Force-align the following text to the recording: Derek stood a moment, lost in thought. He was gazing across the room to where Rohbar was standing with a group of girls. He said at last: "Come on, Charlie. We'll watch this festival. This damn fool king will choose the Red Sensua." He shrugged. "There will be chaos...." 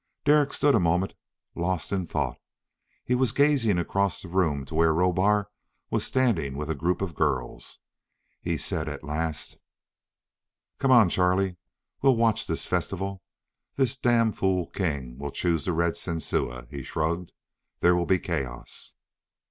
Derek 0.25 0.51
stood 0.51 0.73
a 0.73 0.79
moment, 0.79 1.13
lost 1.53 1.91
in 1.91 2.07
thought. 2.07 2.39
He 3.05 3.13
was 3.13 3.31
gazing 3.31 3.77
across 3.77 4.19
the 4.19 4.29
room 4.29 4.65
to 4.65 4.73
where 4.73 4.95
Rohbar 4.95 5.51
was 5.91 6.03
standing 6.03 6.57
with 6.57 6.71
a 6.71 6.73
group 6.73 7.03
of 7.03 7.13
girls. 7.13 7.77
He 8.41 8.57
said 8.57 8.89
at 8.89 9.03
last: 9.03 9.59
"Come 10.79 10.89
on, 10.89 11.09
Charlie. 11.09 11.57
We'll 12.01 12.15
watch 12.15 12.47
this 12.47 12.65
festival. 12.65 13.21
This 13.75 13.95
damn 13.95 14.31
fool 14.31 14.65
king 14.71 15.19
will 15.19 15.29
choose 15.29 15.65
the 15.65 15.71
Red 15.73 15.95
Sensua." 15.95 16.65
He 16.71 16.81
shrugged. 16.81 17.31
"There 17.81 17.95
will 17.95 18.07
be 18.07 18.17
chaos...." 18.17 18.93